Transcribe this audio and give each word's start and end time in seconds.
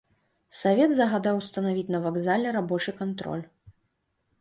Савет 0.59 0.91
загадаў 1.01 1.35
устанавіць 1.43 1.93
на 1.99 2.01
вакзале 2.09 2.57
рабочы 2.59 2.99
кантроль. 3.07 3.49